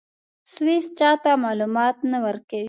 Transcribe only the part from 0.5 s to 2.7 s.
سویس چا ته معلومات نه ورکوي.